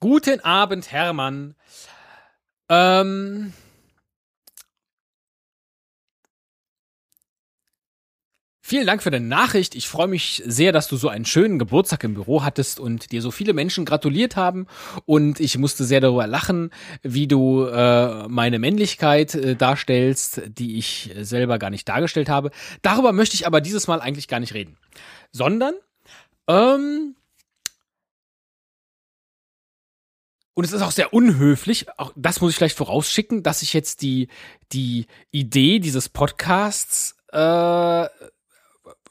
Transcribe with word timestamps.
Guten 0.00 0.40
Abend, 0.40 0.90
Hermann. 0.90 1.54
Ähm. 2.70 3.52
Vielen 8.62 8.86
Dank 8.86 9.02
für 9.02 9.10
deine 9.10 9.26
Nachricht. 9.26 9.74
Ich 9.74 9.88
freue 9.88 10.06
mich 10.08 10.42
sehr, 10.46 10.72
dass 10.72 10.88
du 10.88 10.96
so 10.96 11.08
einen 11.10 11.26
schönen 11.26 11.58
Geburtstag 11.58 12.02
im 12.04 12.14
Büro 12.14 12.42
hattest 12.42 12.80
und 12.80 13.12
dir 13.12 13.20
so 13.20 13.30
viele 13.30 13.52
Menschen 13.52 13.84
gratuliert 13.84 14.36
haben. 14.36 14.68
Und 15.04 15.38
ich 15.38 15.58
musste 15.58 15.84
sehr 15.84 16.00
darüber 16.00 16.26
lachen, 16.26 16.70
wie 17.02 17.26
du 17.26 17.64
äh, 17.64 18.26
meine 18.28 18.58
Männlichkeit 18.58 19.34
äh, 19.34 19.54
darstellst, 19.54 20.40
die 20.46 20.78
ich 20.78 21.10
selber 21.18 21.58
gar 21.58 21.68
nicht 21.68 21.86
dargestellt 21.86 22.30
habe. 22.30 22.52
Darüber 22.80 23.12
möchte 23.12 23.34
ich 23.34 23.46
aber 23.46 23.60
dieses 23.60 23.86
Mal 23.86 24.00
eigentlich 24.00 24.28
gar 24.28 24.40
nicht 24.40 24.54
reden. 24.54 24.78
Sondern, 25.30 25.74
ähm, 26.46 27.16
Und 30.60 30.64
es 30.66 30.72
ist 30.72 30.82
auch 30.82 30.90
sehr 30.90 31.14
unhöflich, 31.14 31.86
auch 31.98 32.12
das 32.16 32.42
muss 32.42 32.50
ich 32.50 32.56
vielleicht 32.58 32.76
vorausschicken, 32.76 33.42
dass 33.42 33.62
ich 33.62 33.72
jetzt 33.72 34.02
die, 34.02 34.28
die 34.72 35.06
Idee 35.30 35.78
dieses 35.78 36.10
Podcasts 36.10 37.16
äh, 37.32 38.06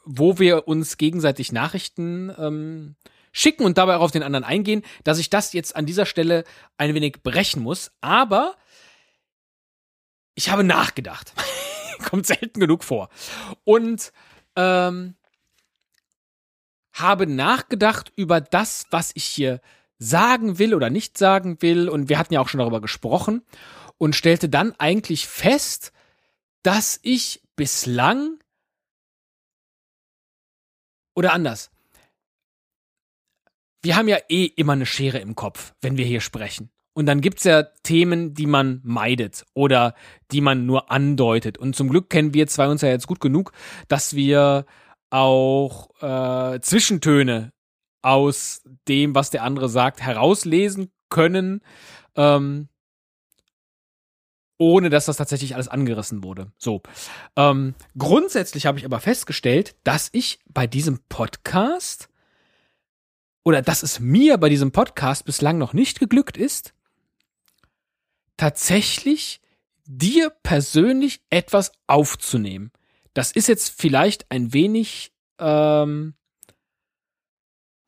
wo 0.04 0.38
wir 0.38 0.68
uns 0.68 0.96
gegenseitig 0.96 1.50
Nachrichten 1.50 2.32
ähm, 2.38 2.94
schicken 3.32 3.64
und 3.64 3.78
dabei 3.78 3.96
auch 3.96 4.02
auf 4.02 4.10
den 4.12 4.22
anderen 4.22 4.44
eingehen, 4.44 4.82
dass 5.02 5.18
ich 5.18 5.28
das 5.28 5.52
jetzt 5.52 5.74
an 5.74 5.86
dieser 5.86 6.06
Stelle 6.06 6.44
ein 6.78 6.94
wenig 6.94 7.20
brechen 7.24 7.64
muss. 7.64 7.90
Aber 8.00 8.54
ich 10.36 10.50
habe 10.50 10.62
nachgedacht. 10.62 11.32
Kommt 12.08 12.28
selten 12.28 12.60
genug 12.60 12.84
vor. 12.84 13.08
Und 13.64 14.12
ähm, 14.54 15.16
habe 16.92 17.26
nachgedacht 17.26 18.12
über 18.14 18.40
das, 18.40 18.86
was 18.92 19.10
ich 19.14 19.24
hier 19.24 19.60
sagen 20.00 20.58
will 20.58 20.74
oder 20.74 20.90
nicht 20.90 21.16
sagen 21.16 21.62
will. 21.62 21.88
Und 21.88 22.08
wir 22.08 22.18
hatten 22.18 22.34
ja 22.34 22.40
auch 22.40 22.48
schon 22.48 22.58
darüber 22.58 22.80
gesprochen. 22.80 23.42
Und 23.98 24.16
stellte 24.16 24.48
dann 24.48 24.74
eigentlich 24.78 25.28
fest, 25.28 25.92
dass 26.62 26.98
ich 27.02 27.42
bislang 27.54 28.38
oder 31.14 31.34
anders. 31.34 31.70
Wir 33.82 33.96
haben 33.96 34.08
ja 34.08 34.16
eh 34.28 34.46
immer 34.46 34.72
eine 34.72 34.86
Schere 34.86 35.18
im 35.18 35.34
Kopf, 35.34 35.74
wenn 35.82 35.98
wir 35.98 36.06
hier 36.06 36.20
sprechen. 36.22 36.70
Und 36.92 37.06
dann 37.06 37.20
gibt's 37.20 37.44
ja 37.44 37.62
Themen, 37.62 38.34
die 38.34 38.46
man 38.46 38.80
meidet 38.82 39.46
oder 39.54 39.94
die 40.32 40.40
man 40.40 40.66
nur 40.66 40.90
andeutet. 40.90 41.56
Und 41.56 41.76
zum 41.76 41.88
Glück 41.88 42.10
kennen 42.10 42.34
wir 42.34 42.46
zwei 42.46 42.68
uns 42.68 42.82
ja 42.82 42.88
jetzt 42.88 43.06
gut 43.06 43.20
genug, 43.20 43.52
dass 43.88 44.14
wir 44.14 44.66
auch 45.10 45.90
äh, 46.00 46.60
Zwischentöne 46.60 47.52
aus 48.02 48.62
dem, 48.88 49.14
was 49.14 49.30
der 49.30 49.42
andere 49.42 49.68
sagt, 49.68 50.00
herauslesen 50.00 50.90
können. 51.08 51.62
Ähm, 52.16 52.68
ohne 54.60 54.90
dass 54.90 55.06
das 55.06 55.16
tatsächlich 55.16 55.54
alles 55.54 55.68
angerissen 55.68 56.22
wurde. 56.22 56.52
So. 56.58 56.82
Ähm, 57.34 57.74
grundsätzlich 57.96 58.66
habe 58.66 58.78
ich 58.78 58.84
aber 58.84 59.00
festgestellt, 59.00 59.74
dass 59.84 60.10
ich 60.12 60.38
bei 60.44 60.66
diesem 60.66 61.00
Podcast 61.08 62.10
oder 63.42 63.62
dass 63.62 63.82
es 63.82 64.00
mir 64.00 64.36
bei 64.36 64.50
diesem 64.50 64.70
Podcast 64.70 65.24
bislang 65.24 65.56
noch 65.56 65.72
nicht 65.72 65.98
geglückt 65.98 66.36
ist, 66.36 66.74
tatsächlich 68.36 69.40
dir 69.86 70.30
persönlich 70.42 71.22
etwas 71.30 71.72
aufzunehmen. 71.86 72.70
Das 73.14 73.32
ist 73.32 73.48
jetzt 73.48 73.70
vielleicht 73.80 74.30
ein 74.30 74.52
wenig 74.52 75.12
ähm, 75.38 76.14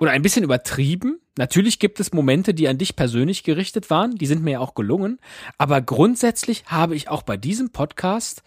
oder 0.03 0.11
ein 0.11 0.23
bisschen 0.23 0.43
übertrieben. 0.43 1.21
Natürlich 1.39 1.79
gibt 1.79 2.01
es 2.01 2.13
Momente, 2.13 2.55
die 2.55 2.67
an 2.67 2.77
dich 2.77 2.97
persönlich 2.97 3.45
gerichtet 3.45 3.89
waren, 3.89 4.17
die 4.17 4.27
sind 4.27 4.43
mir 4.43 4.51
ja 4.51 4.59
auch 4.59 4.75
gelungen, 4.75 5.21
aber 5.59 5.81
grundsätzlich 5.81 6.65
habe 6.67 6.97
ich 6.97 7.09
auch 7.09 7.23
bei 7.23 7.37
diesem 7.37 7.71
Podcast 7.71 8.43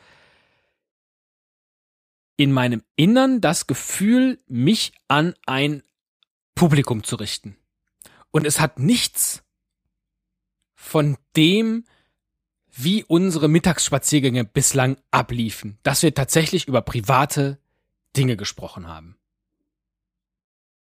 in 2.36 2.52
meinem 2.52 2.84
Innern 2.98 3.40
das 3.40 3.68
Gefühl, 3.68 4.38
mich 4.48 4.92
an 5.08 5.34
ein 5.46 5.82
Publikum 6.56 7.06
zu 7.06 7.16
richten. 7.16 7.56
Und 8.32 8.46
es 8.46 8.60
hat 8.60 8.78
nichts 8.78 9.42
von 10.74 11.16
dem, 11.38 11.86
wie 12.70 13.06
unsere 13.06 13.48
Mittagsspaziergänge 13.48 14.44
bislang 14.44 14.98
abliefen, 15.10 15.80
dass 15.84 16.04
wir 16.04 16.14
tatsächlich 16.14 16.68
über 16.68 16.82
private 16.82 17.60
Dinge 18.18 18.36
gesprochen 18.36 18.90
haben. 18.90 19.16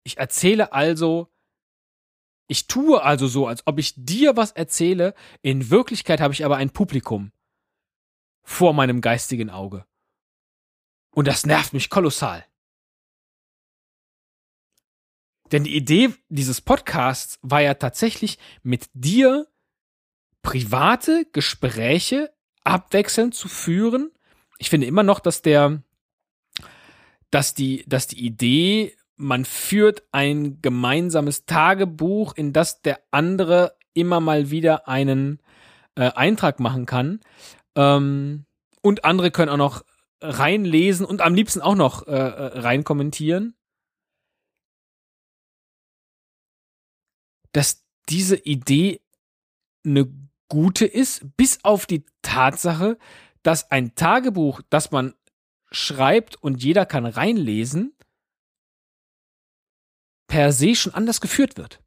Ich 0.02 0.18
erzähle 0.18 0.72
also, 0.72 1.28
ich 2.46 2.66
tue 2.66 3.02
also 3.02 3.26
so, 3.28 3.46
als 3.46 3.66
ob 3.66 3.78
ich 3.78 3.94
dir 3.96 4.36
was 4.36 4.52
erzähle, 4.52 5.14
in 5.42 5.70
Wirklichkeit 5.70 6.20
habe 6.20 6.34
ich 6.34 6.44
aber 6.44 6.56
ein 6.56 6.70
Publikum 6.70 7.32
vor 8.42 8.72
meinem 8.72 9.00
geistigen 9.00 9.50
Auge. 9.50 9.86
Und 11.12 11.28
das 11.28 11.46
nervt 11.46 11.72
mich 11.72 11.90
kolossal. 11.90 12.44
Denn 15.52 15.64
die 15.64 15.76
Idee 15.76 16.14
dieses 16.28 16.60
Podcasts 16.60 17.38
war 17.42 17.60
ja 17.60 17.74
tatsächlich 17.74 18.38
mit 18.62 18.88
dir 18.94 19.48
private 20.42 21.26
Gespräche 21.32 22.32
abwechselnd 22.64 23.34
zu 23.34 23.48
führen. 23.48 24.12
Ich 24.58 24.70
finde 24.70 24.86
immer 24.86 25.02
noch, 25.02 25.20
dass 25.20 25.42
der, 25.42 25.82
dass 27.30 27.54
die, 27.54 27.84
dass 27.88 28.06
die 28.06 28.24
Idee 28.24 28.96
man 29.20 29.44
führt 29.44 30.02
ein 30.12 30.62
gemeinsames 30.62 31.44
Tagebuch, 31.44 32.34
in 32.34 32.52
das 32.52 32.80
der 32.80 33.00
andere 33.10 33.76
immer 33.92 34.18
mal 34.18 34.50
wieder 34.50 34.88
einen 34.88 35.40
äh, 35.94 36.10
Eintrag 36.12 36.58
machen 36.58 36.86
kann. 36.86 37.20
Ähm, 37.76 38.46
und 38.80 39.04
andere 39.04 39.30
können 39.30 39.50
auch 39.50 39.58
noch 39.58 39.84
reinlesen 40.22 41.04
und 41.04 41.20
am 41.20 41.34
liebsten 41.34 41.60
auch 41.60 41.74
noch 41.74 42.06
äh, 42.06 42.12
äh 42.12 42.58
rein 42.60 42.82
kommentieren. 42.82 43.54
Dass 47.52 47.84
diese 48.08 48.36
Idee 48.36 49.02
eine 49.84 50.10
gute 50.48 50.86
ist, 50.86 51.36
bis 51.36 51.62
auf 51.62 51.84
die 51.84 52.06
Tatsache, 52.22 52.96
dass 53.42 53.70
ein 53.70 53.94
Tagebuch, 53.94 54.62
das 54.70 54.90
man 54.90 55.14
schreibt 55.70 56.36
und 56.36 56.62
jeder 56.62 56.86
kann 56.86 57.06
reinlesen, 57.06 57.94
per 60.30 60.52
se 60.52 60.76
schon 60.76 60.94
anders 60.94 61.20
geführt 61.20 61.58
wird. 61.58 61.82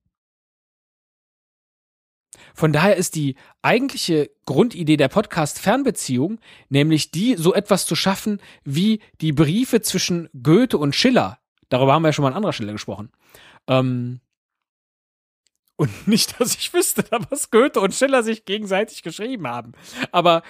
Von 2.53 2.73
daher 2.73 2.97
ist 2.97 3.15
die 3.15 3.35
eigentliche 3.63 4.29
Grundidee 4.45 4.97
der 4.97 5.07
Podcast-Fernbeziehung 5.07 6.39
nämlich 6.69 7.09
die, 7.09 7.35
so 7.35 7.53
etwas 7.53 7.85
zu 7.87 7.95
schaffen 7.95 8.39
wie 8.63 8.99
die 9.21 9.31
Briefe 9.31 9.81
zwischen 9.81 10.29
Goethe 10.43 10.77
und 10.77 10.93
Schiller. 10.93 11.39
Darüber 11.69 11.93
haben 11.93 12.03
wir 12.03 12.09
ja 12.09 12.13
schon 12.13 12.23
mal 12.23 12.29
an 12.29 12.35
anderer 12.35 12.53
Stelle 12.53 12.73
gesprochen. 12.73 13.11
Ähm 13.67 14.19
und 15.77 16.07
nicht, 16.07 16.39
dass 16.39 16.55
ich 16.55 16.73
wüsste, 16.73 17.05
was 17.29 17.49
Goethe 17.49 17.79
und 17.79 17.95
Schiller 17.95 18.23
sich 18.23 18.45
gegenseitig 18.45 19.03
geschrieben 19.03 19.47
haben. 19.47 19.71
Aber 20.11 20.43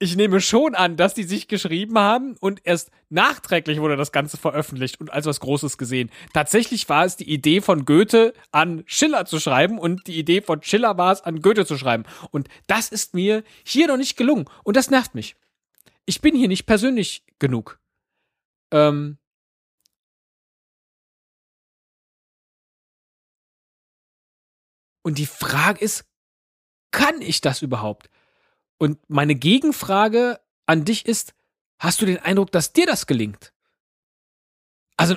ich 0.00 0.16
nehme 0.16 0.40
schon 0.40 0.74
an, 0.74 0.96
dass 0.96 1.14
die 1.14 1.24
sich 1.24 1.48
geschrieben 1.48 1.98
haben 1.98 2.36
und 2.38 2.60
erst 2.64 2.90
nachträglich 3.08 3.80
wurde 3.80 3.96
das 3.96 4.12
Ganze 4.12 4.36
veröffentlicht 4.36 5.00
und 5.00 5.12
als 5.12 5.26
was 5.26 5.40
Großes 5.40 5.76
gesehen. 5.76 6.10
Tatsächlich 6.32 6.88
war 6.88 7.04
es 7.04 7.16
die 7.16 7.28
Idee 7.28 7.60
von 7.60 7.84
Goethe 7.84 8.32
an 8.52 8.84
Schiller 8.86 9.24
zu 9.24 9.40
schreiben 9.40 9.78
und 9.78 10.06
die 10.06 10.18
Idee 10.18 10.40
von 10.40 10.62
Schiller 10.62 10.96
war 10.98 11.12
es 11.12 11.22
an 11.22 11.42
Goethe 11.42 11.66
zu 11.66 11.76
schreiben. 11.76 12.04
Und 12.30 12.48
das 12.68 12.90
ist 12.90 13.14
mir 13.14 13.42
hier 13.64 13.88
noch 13.88 13.96
nicht 13.96 14.16
gelungen 14.16 14.48
und 14.62 14.76
das 14.76 14.90
nervt 14.90 15.14
mich. 15.16 15.34
Ich 16.06 16.20
bin 16.20 16.36
hier 16.36 16.48
nicht 16.48 16.66
persönlich 16.66 17.24
genug. 17.40 17.80
Ähm, 18.70 19.18
und 25.02 25.18
die 25.18 25.26
Frage 25.26 25.80
ist, 25.84 26.04
kann 26.92 27.20
ich 27.20 27.40
das 27.40 27.62
überhaupt? 27.62 28.08
Und 28.78 28.98
meine 29.08 29.34
Gegenfrage 29.34 30.40
an 30.66 30.84
dich 30.84 31.06
ist, 31.06 31.34
hast 31.78 32.00
du 32.00 32.06
den 32.06 32.18
Eindruck, 32.18 32.52
dass 32.52 32.72
dir 32.72 32.86
das 32.86 33.06
gelingt? 33.06 33.52
Also, 34.96 35.16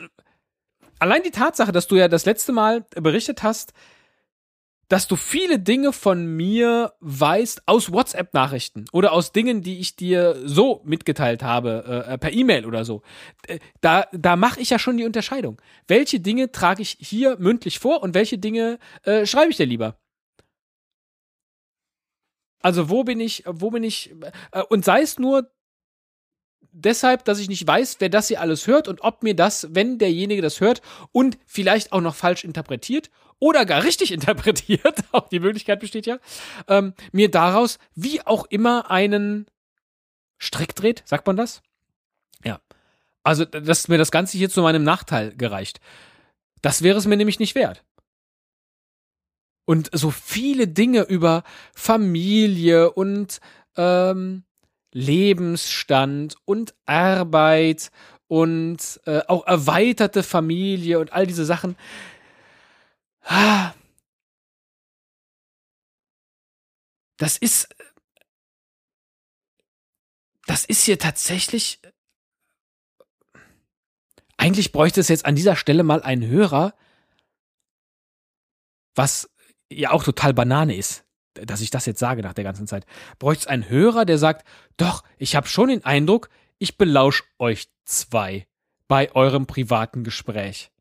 allein 0.99 1.23
die 1.23 1.31
Tatsache, 1.31 1.71
dass 1.71 1.87
du 1.87 1.95
ja 1.95 2.07
das 2.07 2.25
letzte 2.25 2.51
Mal 2.51 2.85
berichtet 2.95 3.43
hast, 3.43 3.73
dass 4.91 5.07
du 5.07 5.15
viele 5.15 5.57
Dinge 5.57 5.93
von 5.93 6.25
mir 6.25 6.91
weißt 6.99 7.61
aus 7.65 7.93
WhatsApp-Nachrichten 7.93 8.87
oder 8.91 9.13
aus 9.13 9.31
Dingen, 9.31 9.61
die 9.61 9.79
ich 9.79 9.95
dir 9.95 10.35
so 10.43 10.81
mitgeteilt 10.83 11.43
habe, 11.43 12.05
äh, 12.07 12.17
per 12.17 12.33
E-Mail 12.33 12.65
oder 12.65 12.83
so. 12.83 13.01
Äh, 13.47 13.59
da, 13.79 14.07
da 14.11 14.35
mache 14.35 14.59
ich 14.59 14.69
ja 14.69 14.79
schon 14.79 14.97
die 14.97 15.05
Unterscheidung. 15.05 15.61
Welche 15.87 16.19
Dinge 16.19 16.51
trage 16.51 16.81
ich 16.81 16.97
hier 16.99 17.37
mündlich 17.39 17.79
vor 17.79 18.03
und 18.03 18.13
welche 18.13 18.37
Dinge 18.37 18.79
äh, 19.03 19.25
schreibe 19.25 19.51
ich 19.51 19.57
dir 19.57 19.65
lieber? 19.65 20.00
Also 22.61 22.89
wo 22.89 23.03
bin 23.03 23.19
ich, 23.19 23.43
wo 23.45 23.71
bin 23.71 23.83
ich, 23.83 24.13
äh, 24.51 24.63
und 24.69 24.85
sei 24.85 25.01
es 25.01 25.19
nur 25.19 25.51
deshalb, 26.71 27.25
dass 27.25 27.39
ich 27.39 27.49
nicht 27.49 27.65
weiß, 27.65 27.97
wer 27.99 28.09
das 28.09 28.27
hier 28.27 28.41
alles 28.41 28.67
hört 28.67 28.87
und 28.87 29.01
ob 29.01 29.23
mir 29.23 29.35
das, 29.35 29.67
wenn 29.71 29.97
derjenige 29.97 30.41
das 30.41 30.61
hört 30.61 30.81
und 31.11 31.37
vielleicht 31.45 31.91
auch 31.91 32.01
noch 32.01 32.15
falsch 32.15 32.43
interpretiert 32.43 33.09
oder 33.39 33.65
gar 33.65 33.83
richtig 33.83 34.11
interpretiert, 34.11 35.03
auch 35.11 35.29
die 35.29 35.39
Möglichkeit 35.39 35.79
besteht 35.79 36.05
ja, 36.05 36.19
ähm, 36.67 36.93
mir 37.11 37.29
daraus 37.29 37.79
wie 37.95 38.25
auch 38.25 38.45
immer 38.45 38.89
einen 38.89 39.47
Strick 40.37 40.75
dreht, 40.75 41.03
sagt 41.05 41.27
man 41.27 41.37
das? 41.37 41.61
Ja. 42.43 42.59
Also, 43.23 43.45
dass 43.45 43.87
mir 43.87 43.99
das 43.99 44.09
Ganze 44.09 44.37
hier 44.37 44.49
zu 44.49 44.63
meinem 44.63 44.83
Nachteil 44.83 45.35
gereicht. 45.35 45.79
Das 46.63 46.81
wäre 46.81 46.97
es 46.97 47.05
mir 47.05 47.17
nämlich 47.17 47.39
nicht 47.39 47.53
wert. 47.53 47.83
Und 49.71 49.89
so 49.93 50.11
viele 50.11 50.67
Dinge 50.67 51.03
über 51.03 51.45
Familie 51.73 52.91
und 52.91 53.39
ähm, 53.77 54.43
Lebensstand 54.91 56.35
und 56.43 56.75
Arbeit 56.85 57.89
und 58.27 58.99
äh, 59.05 59.21
auch 59.29 59.47
erweiterte 59.47 60.23
Familie 60.23 60.99
und 60.99 61.13
all 61.13 61.25
diese 61.25 61.45
Sachen. 61.45 61.77
Das 67.15 67.37
ist 67.37 67.73
das 70.47 70.65
ist 70.65 70.83
hier 70.83 70.99
tatsächlich 70.99 71.79
eigentlich 74.35 74.73
bräuchte 74.73 74.99
es 74.99 75.07
jetzt 75.07 75.25
an 75.25 75.35
dieser 75.35 75.55
Stelle 75.55 75.83
mal 75.83 76.03
einen 76.03 76.27
Hörer, 76.27 76.73
was 78.95 79.30
ja 79.71 79.91
auch 79.91 80.03
total 80.03 80.33
Banane 80.33 80.75
ist, 80.75 81.05
dass 81.33 81.61
ich 81.61 81.69
das 81.69 81.85
jetzt 81.85 81.99
sage 81.99 82.21
nach 82.21 82.33
der 82.33 82.43
ganzen 82.43 82.67
Zeit. 82.67 82.85
Bräuchte 83.19 83.43
es 83.43 83.47
einen 83.47 83.69
Hörer, 83.69 84.05
der 84.05 84.17
sagt, 84.17 84.45
doch, 84.77 85.03
ich 85.17 85.35
habe 85.35 85.47
schon 85.47 85.69
den 85.69 85.85
Eindruck, 85.85 86.29
ich 86.59 86.77
belausch 86.77 87.23
euch 87.39 87.69
zwei 87.85 88.47
bei 88.87 89.13
eurem 89.15 89.45
privaten 89.45 90.03
Gespräch. 90.03 90.71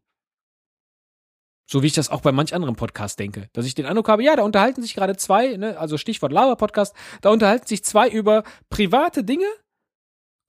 So 1.70 1.82
wie 1.82 1.86
ich 1.86 1.92
das 1.92 2.10
auch 2.10 2.20
bei 2.20 2.32
manch 2.32 2.52
anderen 2.52 2.74
Podcast 2.74 3.20
denke. 3.20 3.48
Dass 3.52 3.64
ich 3.64 3.76
den 3.76 3.86
Eindruck 3.86 4.08
habe, 4.08 4.24
ja, 4.24 4.34
da 4.34 4.42
unterhalten 4.42 4.82
sich 4.82 4.94
gerade 4.94 5.16
zwei, 5.16 5.56
ne, 5.56 5.78
also 5.78 5.96
Stichwort 5.96 6.32
Lava-Podcast, 6.32 6.96
da 7.20 7.30
unterhalten 7.30 7.68
sich 7.68 7.84
zwei 7.84 8.08
über 8.08 8.42
private 8.70 9.22
Dinge 9.22 9.46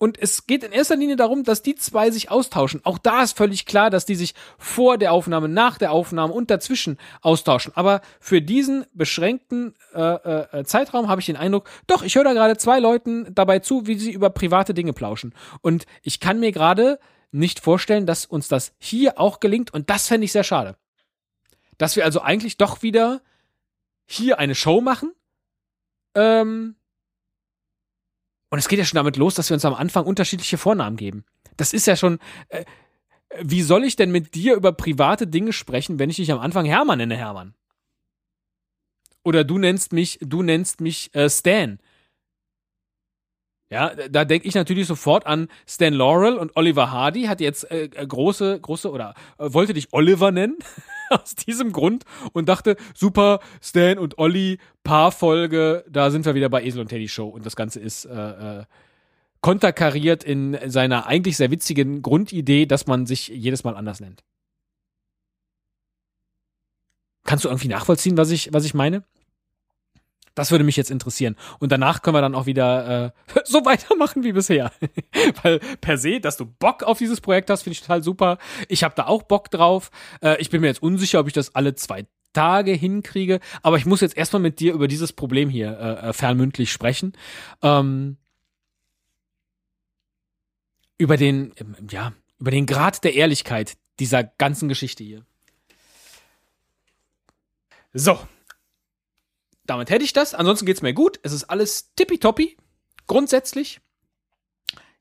und 0.02 0.18
es 0.20 0.48
geht 0.48 0.64
in 0.64 0.72
erster 0.72 0.96
Linie 0.96 1.16
darum, 1.16 1.44
dass 1.44 1.62
die 1.62 1.76
zwei 1.76 2.10
sich 2.10 2.32
austauschen. 2.32 2.82
Auch 2.86 2.98
da 2.98 3.22
ist 3.22 3.38
völlig 3.38 3.68
klar, 3.68 3.92
dass 3.92 4.04
die 4.04 4.16
sich 4.16 4.34
vor 4.58 4.98
der 4.98 5.14
Aufnahme, 5.14 5.48
nach 5.48 5.78
der 5.78 5.92
Aufnahme 5.92 6.34
und 6.34 6.50
dazwischen 6.50 6.98
austauschen. 7.22 7.72
Aber 7.76 8.02
für 8.20 8.42
diesen 8.42 8.84
beschränkten 8.96 9.76
äh, 9.94 10.00
äh, 10.02 10.64
Zeitraum 10.64 11.08
habe 11.08 11.22
ich 11.22 11.28
den 11.28 11.36
Eindruck, 11.38 11.70
doch, 11.86 12.02
ich 12.02 12.16
höre 12.16 12.24
da 12.24 12.34
gerade 12.34 12.58
zwei 12.58 12.80
Leuten 12.80 13.28
dabei 13.36 13.60
zu, 13.60 13.86
wie 13.86 13.94
sie 13.94 14.12
über 14.12 14.32
private 14.32 14.74
Dinge 14.74 14.92
plauschen. 14.92 15.36
Und 15.62 15.86
ich 16.02 16.20
kann 16.20 16.40
mir 16.40 16.52
gerade 16.52 16.98
nicht 17.30 17.60
vorstellen, 17.60 18.08
dass 18.08 18.26
uns 18.26 18.48
das 18.48 18.74
hier 18.80 19.20
auch 19.20 19.40
gelingt. 19.40 19.72
Und 19.72 19.92
das 19.92 20.08
fände 20.08 20.26
ich 20.26 20.32
sehr 20.32 20.44
schade. 20.44 20.78
Dass 21.78 21.96
wir 21.96 22.06
also 22.06 22.22
eigentlich 22.22 22.58
doch 22.58 22.82
wieder 22.82 23.22
hier 24.08 24.40
eine 24.40 24.56
Show 24.56 24.82
machen. 24.82 25.12
Ähm, 26.16 26.76
und 28.52 28.60
es 28.60 28.68
geht 28.68 28.80
ja 28.80 28.86
schon 28.86 28.98
damit 28.98 29.18
los, 29.18 29.34
dass 29.34 29.50
wir 29.50 29.56
uns 29.56 29.66
am 29.66 29.74
Anfang 29.74 30.06
unterschiedliche 30.06 30.58
Vornamen 30.58 30.98
geben. 30.98 31.26
Das 31.58 31.74
ist 31.74 31.88
ja 31.88 31.96
schon. 31.96 32.20
Äh, 32.50 32.66
wie 33.42 33.62
soll 33.62 33.86
ich 33.86 33.96
denn 33.96 34.12
mit 34.12 34.36
dir 34.36 34.56
über 34.56 34.74
private 34.74 35.26
Dinge 35.26 35.54
sprechen, 35.54 36.00
wenn 36.00 36.10
ich 36.10 36.18
dich 36.18 36.34
am 36.34 36.40
Anfang 36.40 36.66
Hermann 36.66 36.98
nenne, 36.98 37.16
Hermann? 37.16 37.56
Oder 39.24 39.46
du 39.46 39.58
nennst 39.58 39.94
mich, 39.94 40.20
du 40.22 40.44
nennst 40.44 40.82
mich 40.82 41.16
äh, 41.16 41.30
Stan. 41.30 41.80
Ja, 43.72 43.96
da 43.96 44.26
denke 44.26 44.50
ich 44.50 44.54
natürlich 44.54 44.86
sofort 44.86 45.26
an 45.26 45.48
Stan 45.66 45.94
Laurel 45.94 46.36
und 46.36 46.58
Oliver 46.58 46.92
Hardy 46.92 47.24
hat 47.24 47.40
jetzt 47.40 47.72
äh, 47.72 47.86
äh 47.86 48.06
große, 48.06 48.60
große 48.60 48.92
oder 48.92 49.14
äh, 49.38 49.54
wollte 49.54 49.74
dich 49.74 49.94
Oliver 49.94 50.30
nennen 50.30 50.58
aus 51.10 51.36
diesem 51.36 51.72
Grund 51.72 52.04
und 52.34 52.50
dachte, 52.50 52.76
super, 52.94 53.40
Stan 53.62 53.98
und 53.98 54.18
Olli, 54.18 54.60
Paarfolge, 54.84 55.86
da 55.90 56.12
sind 56.12 56.26
wir 56.26 56.36
wieder 56.36 56.50
bei 56.50 56.66
Esel 56.66 56.82
und 56.82 56.90
Teddy 56.90 57.08
Show 57.08 57.30
und 57.30 57.46
das 57.46 57.56
Ganze 57.56 57.80
ist 57.80 58.04
äh, 58.04 58.60
äh, 58.60 58.64
konterkariert 59.40 60.26
in 60.26 60.58
seiner 60.66 61.08
eigentlich 61.08 61.38
sehr 61.38 61.50
witzigen 61.50 62.02
Grundidee, 62.02 62.66
dass 62.66 62.88
man 62.88 63.06
sich 63.06 63.30
jedes 63.30 63.64
Mal 63.64 63.78
anders 63.78 64.02
nennt. 64.02 64.22
Kannst 67.24 67.46
du 67.46 67.50
irgendwie 67.50 67.70
nachvollziehen, 67.70 68.18
was 68.18 68.32
ich, 68.32 68.52
was 68.52 68.66
ich 68.66 68.74
meine? 68.74 69.06
Das 70.36 70.52
würde 70.52 70.64
mich 70.64 70.78
jetzt 70.78 70.92
interessieren. 70.92 71.36
Und 71.60 71.72
danach 71.72 72.02
können 72.02 72.16
wir 72.16 72.22
dann 72.22 72.36
auch 72.36 72.46
wieder 72.46 73.06
äh, 73.06 73.12
so 73.46 73.66
weitermachen 73.66 74.24
wie 74.24 74.32
bisher. 74.32 74.72
Weil 75.44 75.60
per 75.82 75.98
se, 75.98 76.20
dass 76.20 76.38
du 76.38 76.46
Bock 76.46 76.84
auf 76.84 76.98
dieses 76.98 77.22
Projekt 77.22 77.50
hast, 77.50 77.64
finde 77.64 77.74
ich 77.74 77.82
total 77.82 78.04
super. 78.04 78.38
Ich 78.68 78.84
habe 78.84 78.96
da 78.96 79.08
auch 79.08 79.24
Bock 79.24 79.52
drauf. 79.52 79.92
Äh, 80.22 80.42
ich 80.42 80.50
bin 80.50 80.62
mir 80.62 80.68
jetzt 80.68 80.82
unsicher, 80.82 81.20
ob 81.20 81.28
ich 81.28 81.34
das 81.34 81.56
alle 81.56 81.76
zwei 81.76 82.06
Tage 82.34 82.72
hinkriege. 82.72 83.40
Aber 83.62 83.78
ich 83.78 83.86
muss 83.86 84.02
jetzt 84.02 84.18
erstmal 84.18 84.42
mit 84.42 84.60
dir 84.60 84.74
über 84.74 84.88
dieses 84.88 85.14
Problem 85.14 85.50
hier 85.50 85.78
äh, 85.78 86.10
äh 86.10 86.14
fernmündlich 86.14 86.72
sprechen. 86.72 87.14
Ähm, 87.62 88.18
über 90.98 91.18
den, 91.18 91.54
ja, 91.90 92.14
über 92.40 92.52
den 92.52 92.68
Grad 92.68 93.04
der 93.04 93.16
Ehrlichkeit 93.16 93.76
dieser 94.00 94.24
ganzen 94.24 94.70
Geschichte 94.70 95.04
hier. 95.04 95.26
So, 97.94 98.20
damit 99.72 99.90
hätte 99.90 100.04
ich 100.04 100.14
das. 100.14 100.34
Ansonsten 100.34 100.66
geht 100.66 100.78
es 100.78 100.82
mir 100.82 100.94
gut. 100.94 101.20
Es 101.24 101.32
ist 101.32 101.46
alles 101.46 101.94
tippitoppi. 101.96 102.58
Grundsätzlich. 103.08 103.82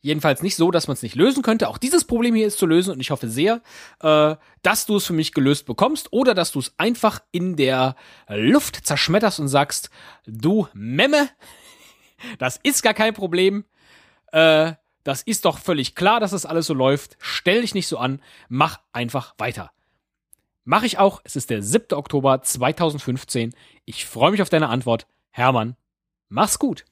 Jedenfalls 0.03 0.43
nicht 0.43 0.57
so, 0.57 0.71
dass 0.71 0.89
man 0.89 0.95
es 0.95 1.03
nicht 1.03 1.15
lösen 1.15 1.43
könnte. 1.43 1.69
Auch 1.69 1.77
dieses 1.77 2.05
Problem 2.05 2.35
hier 2.35 2.47
ist 2.47 2.59
zu 2.59 2.67
lösen 2.67 2.93
und 2.93 3.01
ich 3.01 3.11
hoffe 3.11 3.29
sehr, 3.29 3.61
äh, 4.01 4.37
dass 4.63 4.87
du 4.87 4.97
es 4.97 5.07
für 5.07 5.13
mich 5.13 5.33
gelöst 5.33 5.67
bekommst 5.67 6.13
oder 6.13 6.35
dass 6.35 6.53
du 6.53 6.59
es 6.59 6.73
einfach 6.79 7.21
in 7.33 7.57
der 7.57 7.97
Luft 8.29 8.87
zerschmetterst 8.87 9.41
und 9.41 9.49
sagst, 9.49 9.91
du 10.27 10.69
Memme, 10.73 11.29
das 12.39 12.59
ist 12.63 12.83
gar 12.83 12.95
kein 12.95 13.13
Problem. 13.13 13.65
Äh, 14.33 14.73
das 15.05 15.23
ist 15.23 15.45
doch 15.45 15.59
völlig 15.59 15.95
klar, 15.95 16.19
dass 16.19 16.31
das 16.31 16.47
alles 16.47 16.67
so 16.67 16.75
läuft. 16.75 17.17
Stell 17.19 17.61
dich 17.61 17.75
nicht 17.75 17.87
so 17.87 17.99
an, 17.99 18.23
mach 18.49 18.81
einfach 18.93 19.35
weiter. 19.37 19.71
Mache 20.65 20.87
ich 20.87 20.99
auch. 20.99 21.21
Es 21.25 21.37
ist 21.37 21.51
der 21.51 21.63
7. 21.63 21.97
Oktober 21.97 22.43
2015. 22.43 23.55
Ich 23.85 24.07
freue 24.07 24.31
mich 24.31 24.43
auf 24.43 24.51
deine 24.51 24.69
Antwort. 24.69 25.07
Hermann, 25.31 25.77
mach's 26.29 26.59
gut. 26.59 26.85